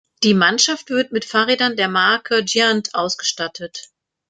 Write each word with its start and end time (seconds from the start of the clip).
Die 0.23 0.33
Mannschaft 0.33 0.89
wird 0.89 1.11
mit 1.11 1.25
Fahrrädern 1.25 1.75
der 1.77 1.87
Marke 1.87 2.43
Giant 2.43 2.95
ausgestattet. 2.95 3.89